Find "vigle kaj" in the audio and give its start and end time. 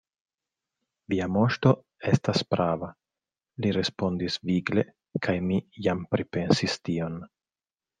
4.53-5.41